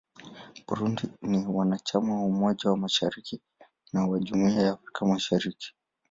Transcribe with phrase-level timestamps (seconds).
[0.67, 3.37] Burundi ni mwanachama wa Umoja wa Afrika
[3.93, 5.73] na wa Jumuiya ya Afrika Mashariki.